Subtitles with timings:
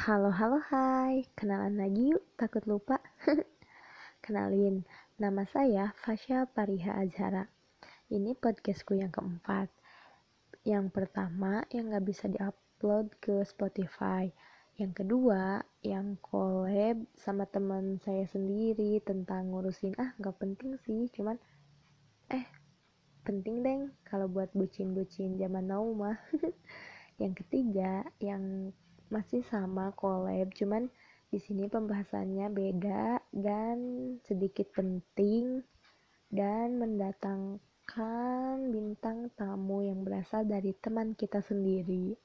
[0.00, 1.28] Halo, halo, hai.
[1.36, 2.96] Kenalan lagi yuk, takut lupa.
[4.24, 4.80] Kenalin,
[5.20, 7.44] nama saya Fasya Pariha Azhara.
[8.08, 9.68] Ini podcastku yang keempat.
[10.64, 14.24] Yang pertama, yang gak bisa diupload ke Spotify.
[14.80, 21.36] Yang kedua, yang collab sama teman saya sendiri tentang ngurusin, ah gak penting sih, cuman,
[22.32, 22.48] eh,
[23.20, 26.16] penting deng kalau buat bucin-bucin zaman now mah.
[27.20, 28.72] yang ketiga, yang
[29.10, 30.88] masih sama collab cuman
[31.30, 33.78] di sini pembahasannya beda dan
[34.26, 35.62] sedikit penting
[36.26, 42.18] dan mendatangkan bintang tamu yang berasal dari teman kita sendiri.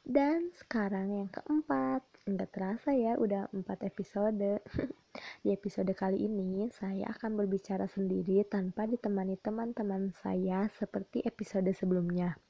[0.00, 4.64] Dan sekarang yang keempat, enggak terasa ya udah empat episode.
[5.44, 12.40] di episode kali ini saya akan berbicara sendiri tanpa ditemani teman-teman saya seperti episode sebelumnya.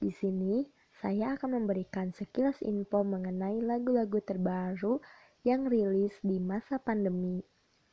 [0.00, 0.64] Di sini
[1.04, 5.04] saya akan memberikan sekilas info mengenai lagu-lagu terbaru
[5.44, 7.44] yang rilis di masa pandemi.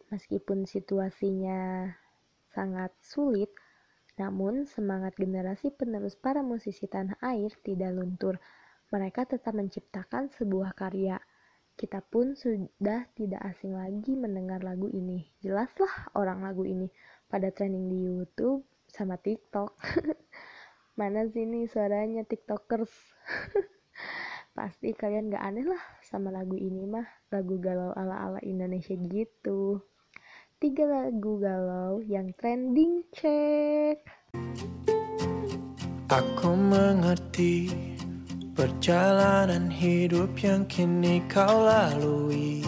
[0.08, 1.92] Meskipun situasinya
[2.56, 3.52] sangat sulit,
[4.16, 8.40] namun semangat generasi penerus para musisi tanah air tidak luntur.
[8.94, 11.20] Mereka tetap menciptakan sebuah karya.
[11.73, 15.28] Kita pun sudah tidak asing lagi mendengar lagu ini.
[15.42, 16.88] Jelaslah orang lagu ini
[17.26, 19.76] pada trending di YouTube sama TikTok.
[20.94, 22.94] mana sih nih suaranya tiktokers?
[24.58, 27.05] Pasti kalian gak aneh lah sama lagu ini mah.
[27.33, 29.81] Lagu galau ala-ala Indonesia gitu.
[30.61, 34.05] Tiga lagu galau yang trending cek.
[36.14, 37.73] Aku mengerti
[38.53, 42.61] perjalanan hidup yang kini kau lalui.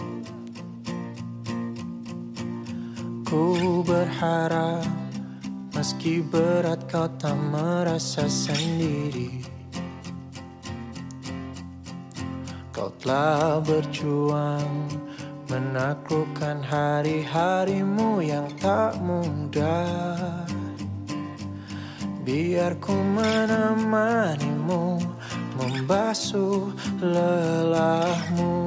[3.22, 4.95] Ku berharap
[5.76, 9.44] Meski berat kau tak merasa sendiri.
[12.72, 14.88] Kau telah berjuang
[15.52, 20.48] Menaklukkan hari-harimu yang tak mudah.
[22.24, 24.96] Biar ku menemanimu
[25.60, 26.72] Membasuh
[27.04, 28.64] lelahmu.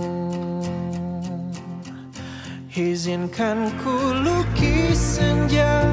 [2.78, 5.84] Izinkan ku lukis senja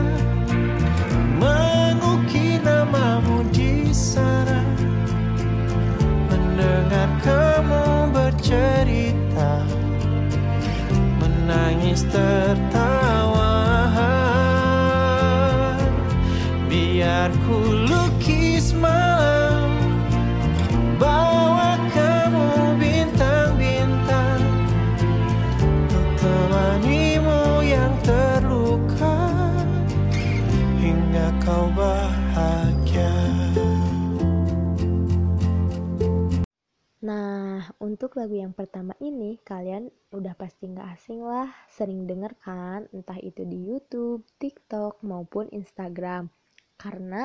[37.97, 43.17] untuk lagu yang pertama ini, kalian udah pasti gak asing lah, sering denger kan, entah
[43.25, 46.29] itu di YouTube, TikTok, maupun Instagram.
[46.77, 47.25] Karena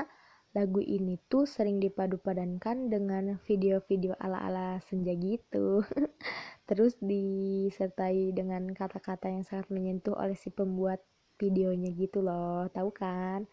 [0.55, 5.83] lagu ini tuh sering dipadu-padankan dengan video-video ala-ala senja gitu.
[6.71, 11.03] Terus disertai dengan kata-kata yang sangat menyentuh oleh si pembuat
[11.35, 13.43] videonya gitu loh, tahu kan?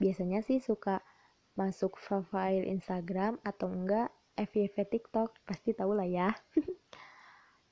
[0.00, 1.04] Biasanya sih suka
[1.52, 4.08] masuk profile Instagram atau enggak
[4.42, 6.28] FYP TikTok, pasti tahu lah ya.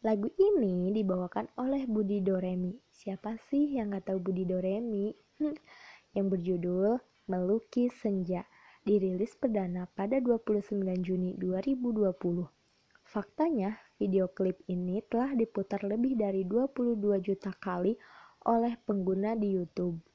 [0.06, 2.72] Lagu ini dibawakan oleh Budi Doremi.
[2.88, 5.12] Siapa sih yang gak tahu Budi Doremi?
[6.16, 6.98] yang berjudul
[7.30, 8.42] Melukis Senja,
[8.82, 12.10] dirilis perdana pada 29 Juni 2020.
[13.06, 17.94] Faktanya, video klip ini telah diputar lebih dari 22 juta kali
[18.46, 20.09] oleh pengguna di YouTube.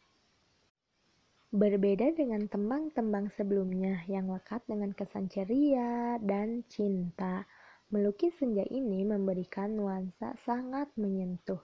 [1.53, 7.45] Berbeda dengan tembang-tembang sebelumnya yang lekat dengan kesan ceria dan cinta,
[7.93, 11.61] melukis senja ini memberikan nuansa sangat menyentuh.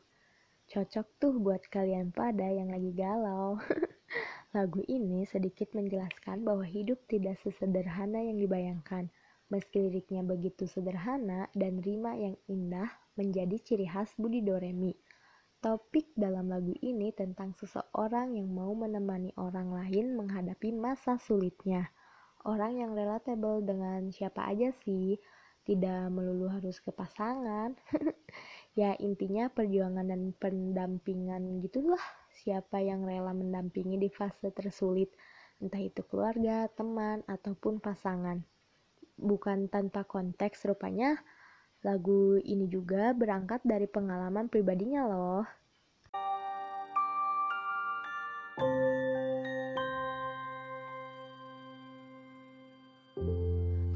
[0.70, 3.58] Cocok tuh buat kalian pada yang lagi galau.
[4.56, 9.10] Lagu ini sedikit menjelaskan bahwa hidup tidak sesederhana yang dibayangkan.
[9.52, 12.88] Meski liriknya begitu sederhana dan rima yang indah
[13.20, 14.96] menjadi ciri khas Budi Doremi.
[15.62, 21.94] Topik dalam lagu ini tentang seseorang yang mau menemani orang lain menghadapi masa sulitnya.
[22.42, 25.22] Orang yang relatable dengan siapa aja sih,
[25.62, 27.78] tidak melulu harus ke pasangan.
[28.82, 32.02] ya intinya perjuangan dan pendampingan gitulah.
[32.34, 35.14] Siapa yang rela mendampingi di fase tersulit,
[35.62, 38.42] entah itu keluarga, teman, ataupun pasangan.
[39.14, 41.22] Bukan tanpa konteks rupanya
[41.82, 45.42] Lagu ini juga berangkat dari pengalaman pribadinya loh.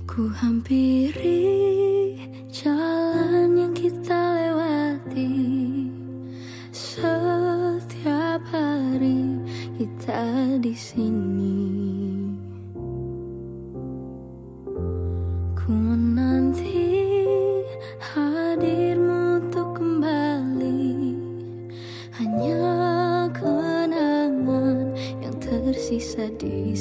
[0.09, 1.45] Ku hampiri
[2.49, 5.29] jalan yang kita lewati
[6.73, 9.45] setiap hari
[9.77, 11.34] kita di sini.
[26.25, 26.75] Tersisa di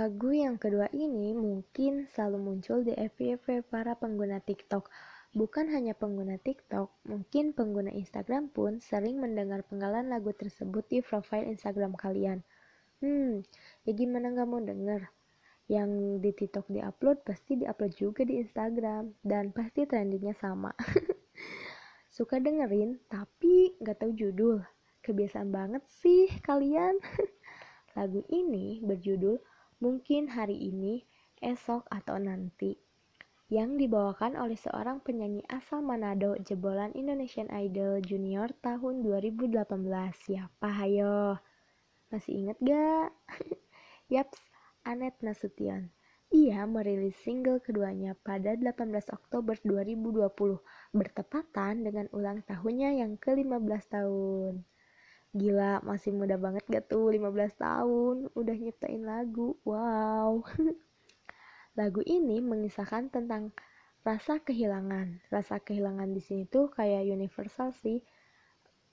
[0.00, 4.88] Lagu yang kedua ini mungkin selalu muncul di FYP para pengguna TikTok.
[5.36, 11.52] Bukan hanya pengguna TikTok, mungkin pengguna Instagram pun sering mendengar penggalan lagu tersebut di profile
[11.52, 12.40] Instagram kalian.
[13.04, 13.44] Hmm,
[13.84, 15.04] ya gimana nggak mau denger?
[15.68, 15.90] Yang
[16.24, 20.72] di TikTok diupload pasti diupload juga di Instagram dan pasti trendingnya sama.
[22.16, 24.64] Suka dengerin tapi nggak tahu judul.
[25.04, 26.96] Kebiasaan banget sih kalian.
[28.00, 31.00] Lagu ini berjudul Mungkin Hari Ini,
[31.40, 32.76] Esok atau Nanti
[33.48, 39.56] yang dibawakan oleh seorang penyanyi asal Manado jebolan Indonesian Idol Junior tahun 2018.
[40.12, 41.40] Siapa hayo?
[42.12, 43.08] Masih inget gak?
[44.12, 44.52] Yaps,
[44.84, 45.88] Anet Nasution.
[46.28, 48.84] Ia merilis single keduanya pada 18
[49.16, 50.60] Oktober 2020,
[50.92, 54.60] bertepatan dengan ulang tahunnya yang ke-15 tahun.
[55.30, 60.42] Gila, masih muda banget gak tuh 15 tahun, udah nyiptain lagu, wow.
[61.78, 63.54] Lagu ini mengisahkan tentang
[64.02, 65.22] rasa kehilangan.
[65.30, 68.02] Rasa kehilangan di sini tuh kayak universal sih.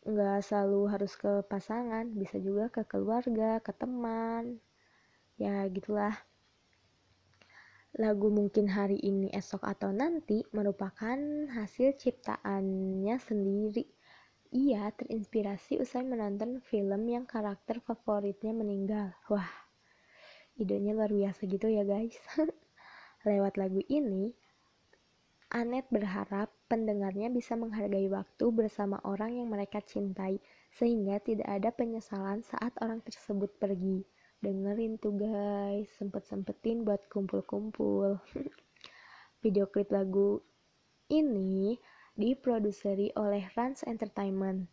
[0.06, 4.62] Nggak selalu harus ke pasangan, bisa juga ke keluarga, ke teman.
[5.42, 6.14] Ya gitulah.
[7.98, 11.18] Lagu mungkin hari ini, esok atau nanti merupakan
[11.50, 13.97] hasil ciptaannya sendiri.
[14.56, 19.12] Ia terinspirasi usai menonton film yang karakter favoritnya meninggal.
[19.28, 19.52] Wah,
[20.56, 22.16] idenya luar biasa gitu ya guys.
[23.28, 24.32] Lewat lagu ini,
[25.52, 30.40] Anet berharap pendengarnya bisa menghargai waktu bersama orang yang mereka cintai,
[30.72, 34.08] sehingga tidak ada penyesalan saat orang tersebut pergi.
[34.40, 38.20] Dengerin tuh guys, sempet-sempetin buat kumpul-kumpul.
[39.44, 40.40] Video klip lagu
[41.12, 41.80] ini
[42.18, 44.68] diproduseri oleh Rans Entertainment.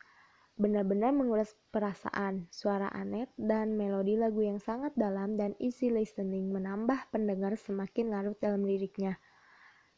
[0.55, 7.11] Benar-benar menguras perasaan, suara Anet, dan melodi lagu yang sangat dalam dan easy listening menambah
[7.13, 9.21] pendengar semakin larut dalam liriknya.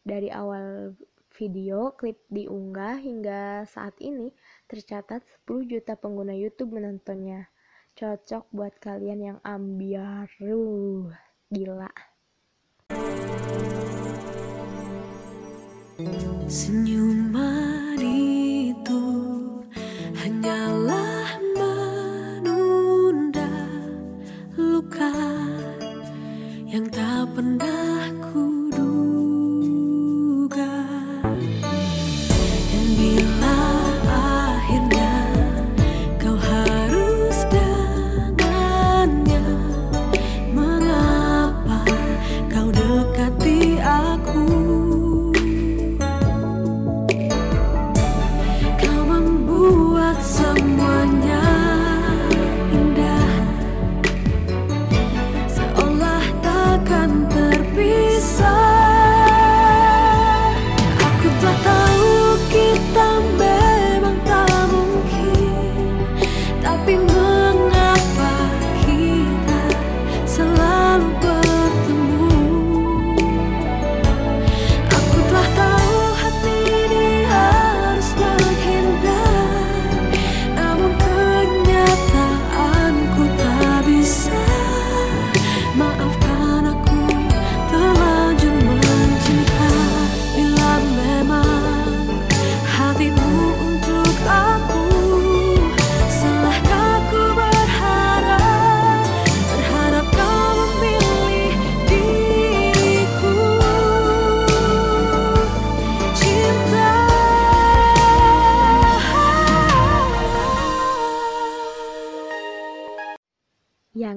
[0.03, 0.97] Dari awal
[1.37, 4.33] video klip diunggah hingga saat ini
[4.65, 7.53] tercatat 10 juta pengguna YouTube menontonnya.
[7.97, 11.13] Cocok buat kalian yang ambiaru.
[11.53, 11.93] Gila.
[16.49, 17.46] Senyuman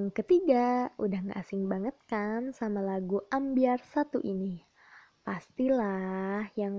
[0.10, 4.58] Ketiga, udah gak asing banget kan sama lagu Ambiar satu ini?
[5.22, 6.74] Pastilah yang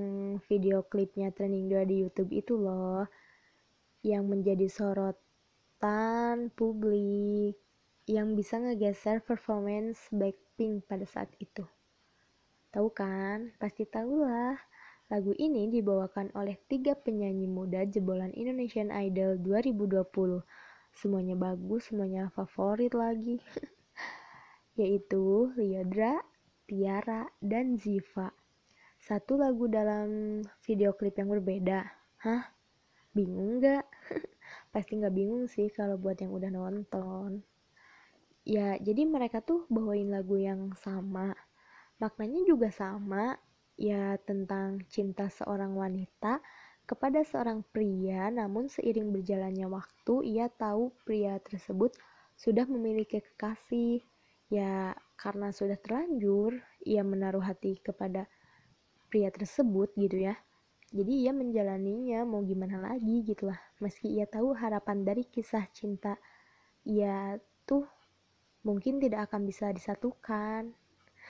[0.50, 3.06] video klipnya trending 2 di Youtube itu loh.
[4.02, 7.54] Yang menjadi sorotan publik.
[8.10, 11.62] Yang bisa ngegeser performance Blackpink pada saat itu.
[12.75, 13.54] Tahu kan?
[13.62, 14.58] Pasti tahu lah.
[15.06, 20.42] Lagu ini dibawakan oleh tiga penyanyi muda jebolan Indonesian Idol 2020.
[20.94, 23.38] Semuanya bagus, semuanya favorit lagi.
[24.80, 26.18] Yaitu Liodra,
[26.66, 28.35] Tiara, dan Ziva.
[29.00, 31.88] Satu lagu dalam video klip yang berbeda.
[32.20, 32.52] Hah?
[33.16, 33.87] Bingung gak?
[34.73, 37.42] Pasti gak bingung sih kalau buat yang udah nonton.
[38.44, 41.32] Ya, jadi mereka tuh bawain lagu yang sama.
[42.00, 43.37] Maknanya juga sama,
[43.80, 46.44] ya tentang cinta seorang wanita
[46.90, 51.94] kepada seorang pria namun seiring berjalannya waktu ia tahu pria tersebut
[52.35, 54.02] sudah memiliki kekasih.
[54.50, 58.26] Ya karena sudah terlanjur ia menaruh hati kepada
[59.06, 60.35] pria tersebut gitu ya.
[60.90, 66.18] Jadi ia menjalaninya mau gimana lagi gitulah meski ia tahu harapan dari kisah cinta
[66.82, 67.87] ia tuh
[68.66, 70.75] mungkin tidak akan bisa disatukan.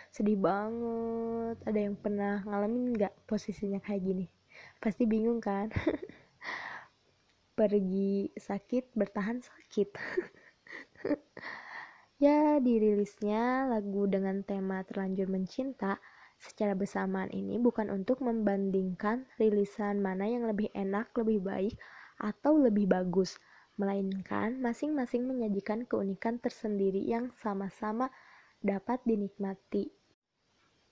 [0.09, 1.61] Sedih banget.
[1.69, 4.40] Ada yang pernah ngalamin nggak posisinya kayak gini
[4.81, 5.69] pasti bingung kan?
[7.59, 9.89] Pergi sakit bertahan sakit.
[12.21, 15.97] Ya dirilisnya lagu dengan tema terlanjur mencinta
[16.37, 21.81] secara bersamaan ini bukan untuk membandingkan rilisan mana yang lebih enak, lebih baik,
[22.21, 23.41] atau lebih bagus,
[23.81, 28.13] melainkan masing-masing menyajikan keunikan tersendiri yang sama-sama
[28.61, 29.89] dapat dinikmati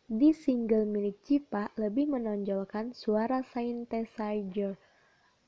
[0.09, 4.81] di single milik Cipa lebih menonjolkan suara synthesizer.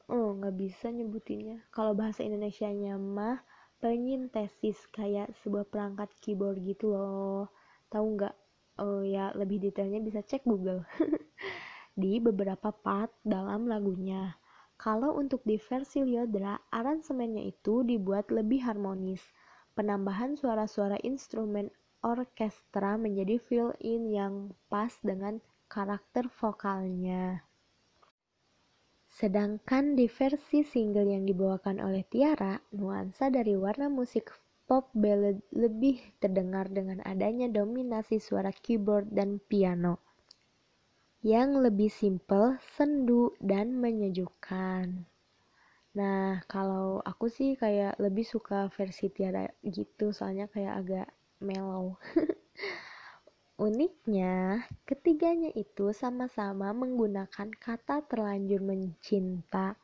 [0.04, 1.64] Oh, nggak bisa nyebutinnya.
[1.72, 3.40] Kalau bahasa Indonesia-nya mah
[3.80, 7.48] penyintesis kayak sebuah perangkat keyboard gitu loh.
[7.88, 8.36] Tahu nggak?
[8.84, 10.84] Oh ya, lebih detailnya bisa cek Google.
[11.96, 14.36] di beberapa part dalam lagunya.
[14.76, 19.24] Kalau untuk di versi Lyodra, aransemennya itu dibuat lebih harmonis.
[19.72, 24.34] Penambahan suara-suara instrumen orkestra menjadi fill-in yang
[24.72, 25.38] pas dengan
[25.70, 27.44] karakter vokalnya.
[29.10, 34.32] Sedangkan di versi single yang dibawakan oleh Tiara, nuansa dari warna musik
[34.64, 39.98] pop ballad lebih terdengar dengan adanya dominasi suara keyboard dan piano
[41.20, 45.04] yang lebih simple, sendu, dan menyejukkan.
[45.92, 51.08] Nah, kalau aku sih kayak lebih suka versi Tiara gitu, soalnya kayak agak
[51.40, 51.96] mellow.
[53.60, 59.76] Uniknya, ketiganya itu sama-sama menggunakan kata terlanjur mencinta.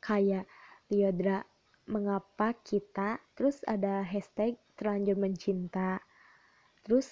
[0.00, 0.48] Kayak
[0.88, 1.44] Liodra,
[1.88, 6.00] mengapa kita, terus ada hashtag terlanjur mencinta.
[6.84, 7.08] Terus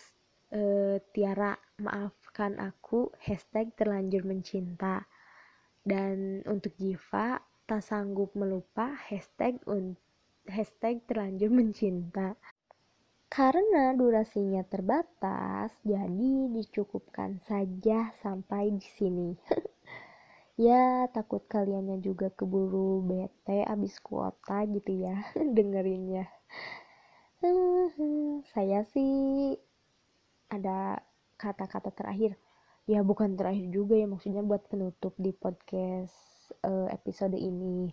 [0.56, 5.04] eh, Tiara, maafkan aku, hashtag terlanjur mencinta.
[5.84, 9.60] Dan untuk Jiva, tak sanggup melupa, hashtag,
[10.48, 12.40] hashtag terlanjur mencinta.
[13.36, 19.36] Karena durasinya terbatas, jadi dicukupkan saja sampai di sini.
[20.56, 25.20] ya, takut kaliannya juga keburu bete abis kuota gitu ya
[25.56, 26.32] dengerinnya.
[28.56, 29.52] Saya sih
[30.48, 31.04] ada
[31.36, 32.40] kata-kata terakhir.
[32.88, 36.16] Ya bukan terakhir juga ya maksudnya buat penutup di podcast
[36.64, 37.92] uh, episode ini.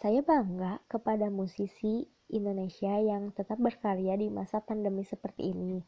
[0.00, 5.82] Saya bangga kepada musisi Indonesia yang tetap berkarya di masa pandemi seperti ini.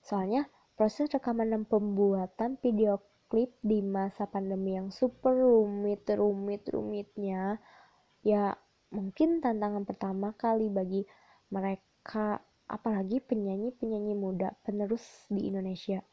[0.00, 0.48] Soalnya
[0.78, 7.60] proses rekaman dan pembuatan video klip di masa pandemi yang super rumit, rumit, rumitnya
[8.24, 8.56] ya
[8.88, 11.04] mungkin tantangan pertama kali bagi
[11.52, 16.04] mereka apalagi penyanyi-penyanyi muda penerus di Indonesia.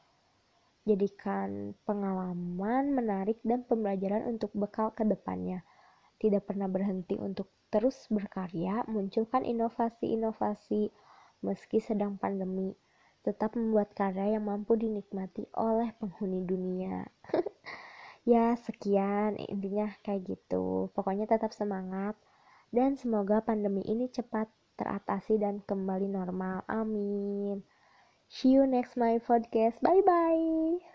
[0.86, 5.66] Jadikan pengalaman menarik dan pembelajaran untuk bekal ke depannya.
[6.26, 10.90] Tidak pernah berhenti untuk terus berkarya, munculkan inovasi-inovasi
[11.46, 12.74] meski sedang pandemi,
[13.22, 17.06] tetap membuat karya yang mampu dinikmati oleh penghuni dunia.
[18.26, 20.90] ya, sekian intinya kayak gitu.
[20.98, 22.18] Pokoknya tetap semangat
[22.74, 24.50] dan semoga pandemi ini cepat
[24.82, 26.66] teratasi dan kembali normal.
[26.66, 27.62] Amin.
[28.34, 29.78] See you next my podcast.
[29.86, 30.95] Bye bye.